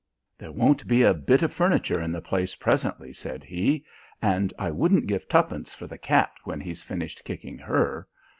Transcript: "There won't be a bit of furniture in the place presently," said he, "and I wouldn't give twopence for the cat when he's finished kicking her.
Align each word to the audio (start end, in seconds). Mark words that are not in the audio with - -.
"There 0.35 0.51
won't 0.51 0.87
be 0.87 1.03
a 1.03 1.13
bit 1.13 1.43
of 1.43 1.53
furniture 1.53 2.01
in 2.01 2.11
the 2.11 2.21
place 2.21 2.55
presently," 2.55 3.13
said 3.13 3.43
he, 3.43 3.85
"and 4.19 4.51
I 4.57 4.71
wouldn't 4.71 5.05
give 5.05 5.29
twopence 5.29 5.75
for 5.75 5.85
the 5.85 5.99
cat 5.99 6.31
when 6.43 6.59
he's 6.59 6.81
finished 6.81 7.23
kicking 7.23 7.59
her. 7.59 8.07